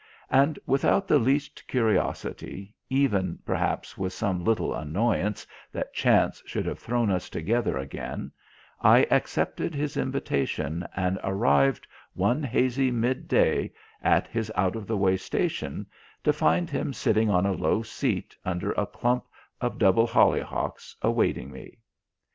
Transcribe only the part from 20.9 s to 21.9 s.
awaiting me.